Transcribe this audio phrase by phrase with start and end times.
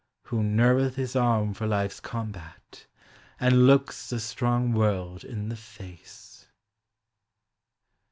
[0.23, 2.87] Who nerveth his arm for life's combat,
[3.39, 6.47] and looks the strong world in the face.